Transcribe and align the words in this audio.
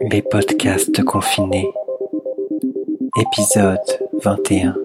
Les 0.00 0.22
podcasts 0.22 1.04
confinés. 1.04 1.68
Épisode 3.16 4.08
21. 4.22 4.76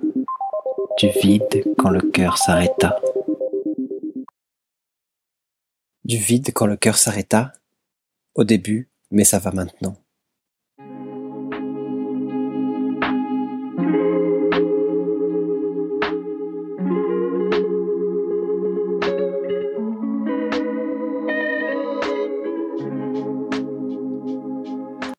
Du 1.00 1.10
vide 1.10 1.64
quand 1.78 1.90
le 1.90 2.02
cœur 2.02 2.38
s'arrêta. 2.38 3.00
Du 6.04 6.18
vide 6.18 6.52
quand 6.54 6.66
le 6.68 6.78
cœur 6.78 6.98
s'arrêta? 6.98 7.54
Au 8.36 8.44
début, 8.44 8.90
mais 9.12 9.24
ça 9.24 9.40
va 9.40 9.52
maintenant. 9.52 9.96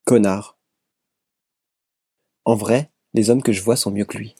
Connard. 0.08 0.56
En 2.46 2.54
vrai, 2.54 2.90
les 3.12 3.28
hommes 3.28 3.42
que 3.42 3.52
je 3.52 3.60
vois 3.60 3.76
sont 3.76 3.90
mieux 3.90 4.06
que 4.06 4.16
lui. 4.16 4.34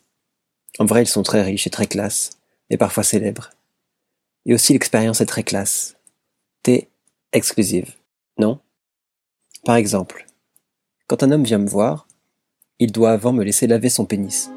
En 0.79 0.87
vrai, 0.87 1.03
ils 1.03 1.07
sont 1.07 1.23
très 1.23 1.43
riches 1.43 1.67
et 1.67 1.71
très 1.71 1.87
classe, 1.87 2.39
et 2.71 2.79
parfois 2.79 3.03
célèbres. 3.03 3.51
Et 4.47 4.55
aussi 4.55 4.73
l'expérience 4.73 5.21
est 5.21 5.27
très 5.27 5.43
classe. 5.43 5.99
T'es 6.63 6.89
exclusive, 7.35 7.97
non? 8.39 8.61
Par 9.67 9.77
exemple, 9.77 10.25
quand 11.07 11.23
un 11.23 11.33
homme 11.33 11.45
vient 11.45 11.59
me 11.59 11.69
voir, 11.69 12.09
il 12.79 12.91
doit 12.91 13.11
avant 13.11 13.35
me 13.35 13.45
laisser 13.45 13.67
laver 13.67 13.91
son 13.91 14.07
pénis. 14.07 14.51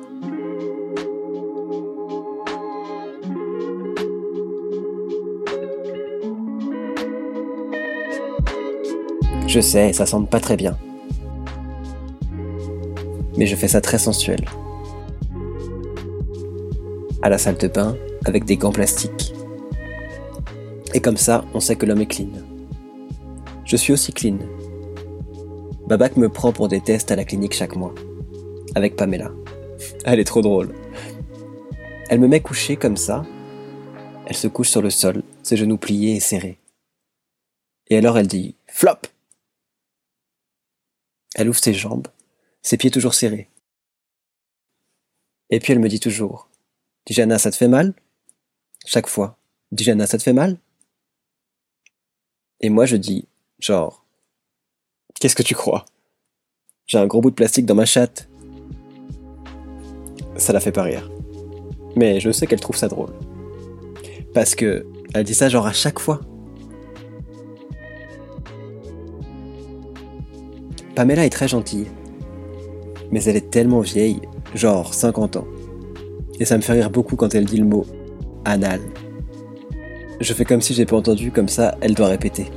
Je 9.45 9.59
sais, 9.59 9.91
ça 9.91 10.05
semble 10.05 10.29
pas 10.29 10.39
très 10.39 10.55
bien 10.55 10.79
mais 13.41 13.47
je 13.47 13.55
fais 13.55 13.67
ça 13.67 13.81
très 13.81 13.97
sensuel. 13.97 14.45
À 17.23 17.29
la 17.29 17.39
salle 17.39 17.57
de 17.57 17.67
bain, 17.67 17.97
avec 18.23 18.45
des 18.45 18.55
gants 18.55 18.71
plastiques. 18.71 19.33
Et 20.93 21.01
comme 21.01 21.17
ça, 21.17 21.43
on 21.55 21.59
sait 21.59 21.75
que 21.75 21.87
l'homme 21.87 22.01
est 22.01 22.05
clean. 22.05 22.29
Je 23.65 23.75
suis 23.77 23.93
aussi 23.93 24.13
clean. 24.13 24.37
Babac 25.87 26.17
me 26.17 26.29
prend 26.29 26.51
pour 26.51 26.67
des 26.67 26.81
tests 26.81 27.09
à 27.09 27.15
la 27.15 27.23
clinique 27.23 27.55
chaque 27.55 27.75
mois. 27.75 27.95
Avec 28.75 28.95
Pamela. 28.95 29.31
Elle 30.05 30.19
est 30.19 30.23
trop 30.23 30.43
drôle. 30.43 30.75
Elle 32.09 32.19
me 32.19 32.27
met 32.27 32.41
couché 32.41 32.75
comme 32.75 32.95
ça. 32.97 33.25
Elle 34.27 34.35
se 34.35 34.49
couche 34.49 34.69
sur 34.69 34.83
le 34.83 34.91
sol, 34.91 35.23
ses 35.41 35.57
genoux 35.57 35.77
pliés 35.77 36.15
et 36.15 36.19
serrés. 36.19 36.59
Et 37.89 37.97
alors 37.97 38.19
elle 38.19 38.27
dit 38.27 38.53
Flop 38.67 39.01
Elle 41.33 41.49
ouvre 41.49 41.59
ses 41.59 41.73
jambes, 41.73 42.07
ses 42.61 42.77
pieds 42.77 42.91
toujours 42.91 43.13
serrés. 43.13 43.49
Et 45.49 45.59
puis 45.59 45.73
elle 45.73 45.79
me 45.79 45.89
dit 45.89 45.99
toujours 45.99 46.49
Dijana, 47.05 47.37
ça 47.37 47.51
te 47.51 47.55
fait 47.55 47.67
mal? 47.67 47.93
Chaque 48.85 49.07
fois. 49.07 49.37
Dijana, 49.71 50.07
ça 50.07 50.17
te 50.17 50.23
fait 50.23 50.33
mal? 50.33 50.57
Et 52.61 52.69
moi 52.69 52.85
je 52.85 52.95
dis 52.95 53.27
Genre, 53.59 54.03
qu'est-ce 55.19 55.35
que 55.35 55.43
tu 55.43 55.55
crois? 55.55 55.85
J'ai 56.87 56.97
un 56.97 57.07
gros 57.07 57.21
bout 57.21 57.29
de 57.29 57.35
plastique 57.35 57.65
dans 57.65 57.75
ma 57.75 57.85
chatte. 57.85 58.27
Ça 60.37 60.53
la 60.53 60.59
fait 60.59 60.71
pas 60.71 60.83
rire. 60.83 61.09
Mais 61.95 62.19
je 62.19 62.31
sais 62.31 62.47
qu'elle 62.47 62.59
trouve 62.59 62.77
ça 62.77 62.87
drôle. 62.87 63.13
Parce 64.33 64.55
que 64.55 64.85
elle 65.13 65.25
dit 65.25 65.35
ça 65.35 65.49
genre 65.49 65.67
à 65.67 65.73
chaque 65.73 65.99
fois. 65.99 66.21
Pamela 70.95 71.25
est 71.25 71.29
très 71.29 71.47
gentille 71.47 71.87
mais 73.11 73.23
elle 73.25 73.35
est 73.35 73.51
tellement 73.51 73.81
vieille, 73.81 74.21
genre 74.55 74.93
50 74.93 75.37
ans. 75.37 75.47
Et 76.39 76.45
ça 76.45 76.57
me 76.57 76.61
fait 76.61 76.73
rire 76.73 76.89
beaucoup 76.89 77.15
quand 77.15 77.35
elle 77.35 77.45
dit 77.45 77.57
le 77.57 77.65
mot 77.65 77.85
anal. 78.45 78.79
Je 80.19 80.33
fais 80.33 80.45
comme 80.45 80.61
si 80.61 80.73
j'ai 80.73 80.85
pas 80.85 80.95
entendu, 80.95 81.31
comme 81.31 81.49
ça 81.49 81.75
elle 81.81 81.93
doit 81.93 82.07
répéter. 82.07 82.47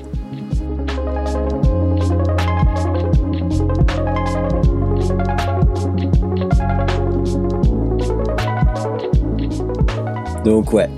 Donc 10.45 10.75
ouais, 10.75 10.91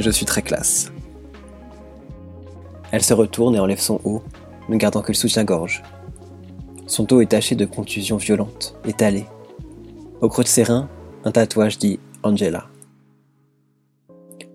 je 0.00 0.10
suis 0.10 0.26
très 0.26 0.42
classe. 0.42 0.90
Elle 2.90 3.04
se 3.04 3.14
retourne 3.14 3.54
et 3.54 3.60
enlève 3.60 3.78
son 3.78 4.00
haut, 4.02 4.20
ne 4.68 4.76
gardant 4.76 5.00
que 5.00 5.12
le 5.12 5.14
soutien-gorge. 5.14 5.82
Son 6.90 7.04
dos 7.04 7.20
est 7.20 7.26
taché 7.26 7.54
de 7.54 7.66
contusions 7.66 8.16
violentes, 8.16 8.74
étalées. 8.84 9.26
Au 10.20 10.28
creux 10.28 10.42
de 10.42 10.48
ses 10.48 10.64
reins, 10.64 10.90
un 11.22 11.30
tatouage 11.30 11.78
dit 11.78 12.00
Angela. 12.24 12.68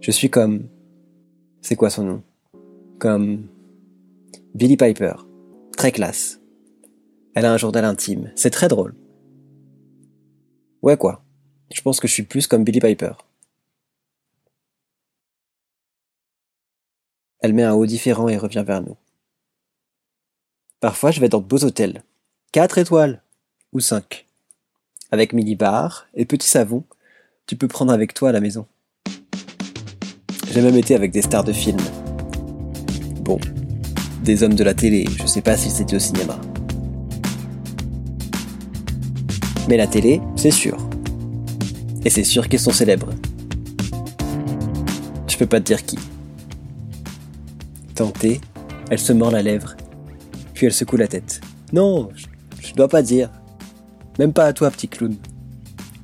Je 0.01 0.11
suis 0.11 0.29
comme. 0.29 0.67
C'est 1.61 1.77
quoi 1.77 1.89
son 1.89 2.03
nom? 2.03 2.23
Comme. 2.99 3.47
Billy 4.53 4.75
Piper. 4.75 5.13
Très 5.77 5.93
classe. 5.93 6.41
Elle 7.35 7.45
a 7.45 7.53
un 7.53 7.57
journal 7.57 7.85
intime. 7.85 8.33
C'est 8.35 8.49
très 8.49 8.67
drôle. 8.67 8.95
Ouais, 10.81 10.97
quoi. 10.97 11.23
Je 11.73 11.81
pense 11.81 12.01
que 12.01 12.07
je 12.09 12.13
suis 12.13 12.23
plus 12.23 12.47
comme 12.47 12.65
Billy 12.65 12.81
Piper. 12.81 13.13
Elle 17.39 17.53
met 17.53 17.63
un 17.63 17.75
haut 17.75 17.85
différent 17.85 18.27
et 18.27 18.35
revient 18.35 18.65
vers 18.67 18.81
nous. 18.81 18.97
Parfois, 20.81 21.11
je 21.11 21.21
vais 21.21 21.29
dans 21.29 21.39
de 21.39 21.45
beaux 21.45 21.63
hôtels, 21.63 22.03
4 22.55 22.77
étoiles 22.77 23.21
ou 23.73 23.81
5. 23.81 24.25
Avec 25.11 25.33
mini-bar 25.33 26.07
et 26.13 26.23
petit 26.23 26.47
savon, 26.47 26.85
tu 27.47 27.57
peux 27.57 27.67
prendre 27.67 27.91
avec 27.91 28.13
toi 28.13 28.29
à 28.29 28.31
la 28.31 28.39
maison. 28.39 28.65
J'ai 30.53 30.61
même 30.61 30.77
été 30.77 30.95
avec 30.95 31.11
des 31.11 31.21
stars 31.21 31.43
de 31.43 31.51
films. 31.51 31.83
Bon, 33.23 33.37
des 34.23 34.41
hommes 34.41 34.53
de 34.53 34.63
la 34.63 34.73
télé, 34.73 35.03
je 35.17 35.25
sais 35.25 35.41
pas 35.41 35.57
si 35.57 35.69
c'était 35.69 35.97
au 35.97 35.99
cinéma. 35.99 36.39
Mais 39.67 39.75
la 39.75 39.87
télé, 39.87 40.21
c'est 40.37 40.49
sûr. 40.49 40.77
Et 42.05 42.09
c'est 42.09 42.23
sûr 42.23 42.47
qu'ils 42.47 42.61
sont 42.61 42.71
célèbres. 42.71 43.09
Je 45.27 45.35
peux 45.35 45.45
pas 45.45 45.59
te 45.59 45.65
dire 45.65 45.85
qui. 45.85 45.99
Tentée, 47.95 48.39
elle 48.89 48.99
se 48.99 49.11
mord 49.11 49.31
la 49.31 49.41
lèvre, 49.41 49.75
puis 50.53 50.67
elle 50.67 50.73
secoue 50.73 50.95
la 50.95 51.09
tête. 51.09 51.41
Non, 51.73 52.07
dois 52.73 52.87
pas 52.87 53.01
dire. 53.01 53.29
Même 54.19 54.33
pas 54.33 54.45
à 54.45 54.53
toi, 54.53 54.71
petit 54.71 54.87
clown. 54.87 55.15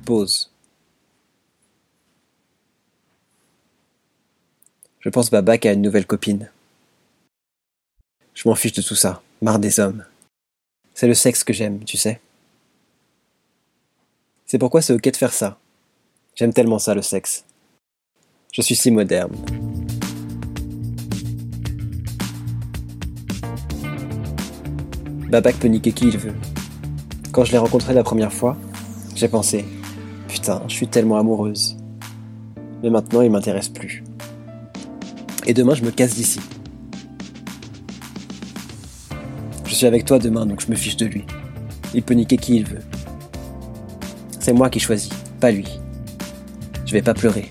Pause. 0.04 0.50
Je 5.00 5.08
pense 5.08 5.30
Babac 5.30 5.66
a 5.66 5.72
une 5.72 5.82
nouvelle 5.82 6.06
copine. 6.06 6.50
Je 8.34 8.48
m'en 8.48 8.54
fiche 8.54 8.72
de 8.72 8.82
tout 8.82 8.94
ça. 8.94 9.22
Marre 9.40 9.58
des 9.58 9.80
hommes. 9.80 10.04
C'est 10.94 11.08
le 11.08 11.14
sexe 11.14 11.42
que 11.42 11.52
j'aime, 11.52 11.84
tu 11.84 11.96
sais. 11.96 12.20
C'est 14.46 14.58
pourquoi 14.58 14.82
c'est 14.82 14.92
ok 14.92 15.10
de 15.10 15.16
faire 15.16 15.32
ça. 15.32 15.58
J'aime 16.34 16.52
tellement 16.52 16.78
ça, 16.78 16.94
le 16.94 17.02
sexe. 17.02 17.44
Je 18.52 18.62
suis 18.62 18.76
si 18.76 18.90
moderne. 18.90 19.34
Babac 25.32 25.56
peut 25.56 25.68
niquer 25.68 25.92
qui 25.92 26.08
il 26.08 26.18
veut. 26.18 26.34
Quand 27.32 27.46
je 27.46 27.52
l'ai 27.52 27.58
rencontré 27.58 27.94
la 27.94 28.02
première 28.02 28.34
fois, 28.34 28.54
j'ai 29.14 29.28
pensé 29.28 29.64
Putain, 30.28 30.60
je 30.68 30.74
suis 30.74 30.88
tellement 30.88 31.16
amoureuse. 31.16 31.78
Mais 32.82 32.90
maintenant, 32.90 33.22
il 33.22 33.30
m'intéresse 33.30 33.70
plus. 33.70 34.04
Et 35.46 35.54
demain, 35.54 35.74
je 35.74 35.84
me 35.84 35.90
casse 35.90 36.16
d'ici. 36.16 36.38
Je 39.64 39.74
suis 39.74 39.86
avec 39.86 40.04
toi 40.04 40.18
demain, 40.18 40.44
donc 40.44 40.60
je 40.60 40.70
me 40.70 40.76
fiche 40.76 40.98
de 40.98 41.06
lui. 41.06 41.24
Il 41.94 42.02
peut 42.02 42.12
niquer 42.12 42.36
qui 42.36 42.56
il 42.56 42.66
veut. 42.66 42.82
C'est 44.38 44.52
moi 44.52 44.68
qui 44.68 44.80
choisis, 44.80 45.14
pas 45.40 45.50
lui. 45.50 45.80
Je 46.84 46.92
vais 46.92 47.00
pas 47.00 47.14
pleurer. 47.14 47.50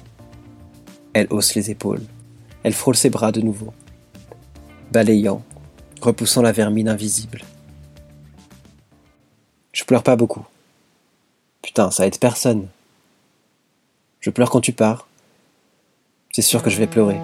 Elle 1.14 1.26
hausse 1.32 1.56
les 1.56 1.72
épaules. 1.72 2.04
Elle 2.62 2.74
frôle 2.74 2.96
ses 2.96 3.10
bras 3.10 3.32
de 3.32 3.42
nouveau, 3.42 3.74
balayant, 4.92 5.42
repoussant 6.00 6.44
la 6.44 6.52
vermine 6.52 6.88
invisible. 6.88 7.42
Je 9.74 9.86
pleure 9.86 10.04
pas 10.04 10.16
beaucoup. 10.16 10.46
Putain, 11.62 11.92
ça 11.92 12.06
aide 12.06 12.20
personne. 12.20 12.68
Je 14.20 14.30
pleure 14.30 14.50
quand 14.50 14.62
tu 14.62 14.74
pars. 14.74 15.08
C'est 16.32 16.42
sûr 16.42 16.62
que 16.62 16.70
je 16.70 16.78
vais 16.78 16.88
pleurer. 16.88 17.20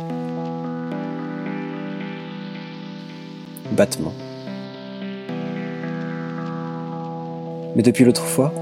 Battement. 3.71 4.13
Mais 7.75 7.83
depuis 7.83 8.05
l'autre 8.05 8.25
fois, 8.25 8.53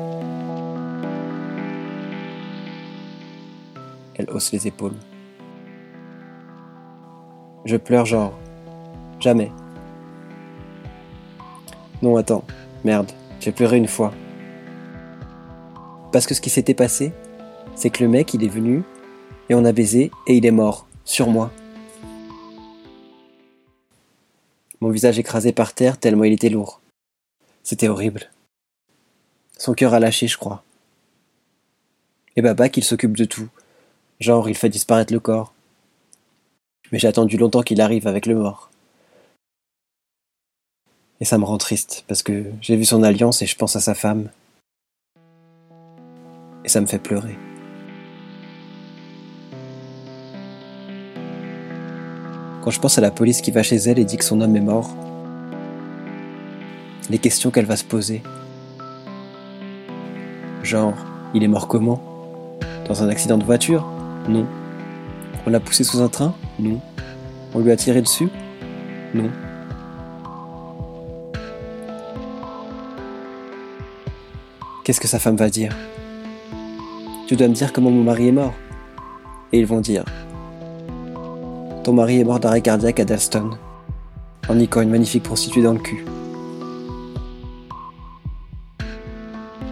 elle 4.16 4.30
hausse 4.31 4.52
les 4.52 4.68
épaules. 4.68 4.96
Je 7.66 7.78
pleure 7.78 8.06
genre 8.06 8.34
jamais. 9.20 9.52
Non, 12.02 12.18
attends. 12.18 12.44
Merde, 12.84 13.12
j'ai 13.40 13.52
pleuré 13.52 13.78
une 13.78 13.88
fois. 13.88 14.14
Parce 16.12 16.26
que 16.26 16.34
ce 16.34 16.42
qui 16.42 16.50
s'était 16.50 16.74
passé, 16.74 17.14
c'est 17.76 17.90
que 17.90 18.04
le 18.04 18.10
mec, 18.10 18.34
il 18.34 18.44
est 18.44 18.50
venu, 18.50 18.84
et 19.50 19.56
on 19.56 19.66
a 19.66 19.72
baisé, 19.72 20.12
et 20.28 20.38
il 20.38 20.46
est 20.46 20.52
mort, 20.52 20.88
sur 21.04 21.30
moi. 21.30 21.52
Mon 24.82 24.90
visage 24.90 25.20
écrasé 25.20 25.52
par 25.52 25.74
terre 25.74 25.98
tellement 25.98 26.26
il 26.26 26.34
était 26.34 26.50
lourd. 26.50 26.82
C'était 27.64 27.88
horrible. 27.88 28.30
Son 29.58 29.74
cœur 29.74 29.94
a 29.94 30.00
lâché, 30.00 30.28
je 30.28 30.38
crois. 30.38 30.64
Et 32.36 32.42
Baba 32.42 32.70
qu'il 32.70 32.84
s'occupe 32.84 33.16
de 33.16 33.26
tout. 33.26 33.48
Genre, 34.20 34.50
il 34.50 34.56
fait 34.56 34.70
disparaître 34.70 35.14
le 35.14 35.20
corps. 35.20 35.54
Mais 36.92 37.00
j'ai 37.00 37.08
attendu 37.08 37.38
longtemps 37.38 37.64
qu'il 37.64 37.81
arrive 37.81 38.08
avec 38.08 38.26
le 38.26 38.36
mort. 38.36 38.70
Et 41.25 41.27
ça 41.27 41.39
me 41.39 41.44
rend 41.44 41.57
triste, 41.57 42.06
parce 42.07 42.22
que 42.22 42.44
j'ai 42.62 42.75
vu 42.75 42.86
son 42.86 43.01
alliance 43.01 43.42
et 43.42 43.48
je 43.48 43.56
pense 43.56 43.75
à 43.75 43.80
sa 43.80 43.95
femme. 43.95 44.30
Et 46.63 46.69
ça 46.69 46.80
me 46.81 46.86
fait 46.86 47.00
pleurer. 47.00 47.36
Quand 52.62 52.69
je 52.69 52.80
pense 52.80 53.00
à 53.00 53.01
la 53.01 53.10
police 53.10 53.42
qui 53.42 53.50
va 53.50 53.63
chez 53.63 53.77
elle 53.77 53.98
et 53.98 54.06
dit 54.06 54.18
que 54.18 54.24
son 54.24 54.39
homme 54.39 54.56
est 54.56 54.62
mort, 54.62 54.95
les 57.10 57.18
questions 57.18 57.50
qu'elle 57.50 57.66
va 57.66 57.75
se 57.75 57.86
poser. 57.86 58.21
Genre, 60.62 60.94
il 61.33 61.44
est 61.44 61.48
mort 61.48 61.68
comment? 61.68 62.04
Dans 62.88 63.01
un 63.01 63.10
accident 63.10 63.39
de 63.39 63.45
voiture? 63.45 63.83
Non. 64.30 64.45
On 65.48 65.50
l'a 65.50 65.60
poussé 65.60 65.83
sous 65.83 66.01
un 66.01 66.07
train? 66.07 66.36
Non. 66.60 66.80
On 67.56 67.62
lui 67.62 67.71
a 67.71 67.75
tiré 67.78 68.04
dessus? 68.04 68.30
Non. 69.16 69.31
Qu'est-ce 74.86 75.02
que 75.02 75.08
sa 75.08 75.18
femme 75.18 75.36
va 75.36 75.50
dire? 75.50 75.76
Tu 77.28 77.36
dois 77.36 77.48
me 77.48 77.56
dire 77.56 77.74
comment 77.74 77.90
mon 77.90 78.04
mari 78.04 78.28
est 78.28 78.32
mort. 78.32 78.54
Et 79.52 79.58
ils 79.58 79.66
vont 79.66 79.82
dire 79.82 80.06
Ton 81.84 81.94
mari 81.94 82.20
est 82.20 82.24
mort 82.24 82.40
d'arrêt 82.40 82.62
cardiaque 82.62 83.00
à 83.00 83.04
Dalston, 83.04 83.58
en 84.48 84.54
niquant 84.54 84.82
une 84.82 84.92
magnifique 84.92 85.24
prostituée 85.24 85.64
dans 85.64 85.74
le 85.74 85.80
cul. 85.80 86.06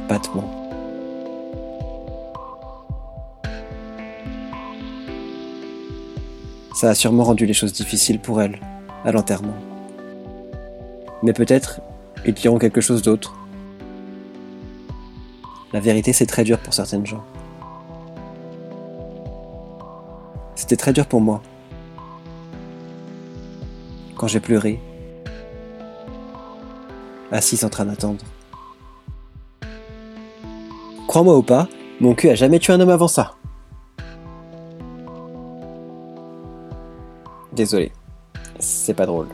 Battement. 0.10 0.50
Ça 6.74 6.90
a 6.90 6.96
sûrement 6.96 7.24
rendu 7.24 7.46
les 7.46 7.54
choses 7.54 7.74
difficiles 7.74 8.20
pour 8.20 8.42
elle, 8.42 8.60
à 9.06 9.12
l'enterrement. 9.12 9.54
Mais 11.22 11.34
peut-être 11.34 11.82
ils 12.26 12.34
diront 12.34 12.58
quelque 12.58 12.82
chose 12.82 13.04
d'autre 13.04 13.36
la 15.74 15.80
vérité, 15.80 16.14
c'est 16.14 16.28
très 16.28 16.44
dur 16.44 16.60
pour 16.60 16.74
certaines 16.74 17.06
gens. 17.06 17.24
C'était 20.56 20.78
très 20.78 20.94
dur 20.94 21.08
pour 21.08 21.20
moi. 21.20 21.42
Quand 24.16 24.28
j'ai 24.28 24.40
pleuré, 24.40 24.80
assis 27.32 27.66
en 27.66 27.70
train 27.70 27.86
d'attendre. 27.86 28.24
Crois-moi 31.08 31.36
ou 31.38 31.44
pas, 31.44 31.68
mon 32.00 32.14
cul 32.14 32.30
a 32.30 32.36
jamais 32.36 32.60
tué 32.60 32.74
un 32.74 32.80
homme 32.80 32.90
avant 32.90 33.08
ça. 33.08 33.36
Désolé, 37.52 37.92
c'est 38.60 38.94
pas 38.94 39.06
drôle. 39.06 39.28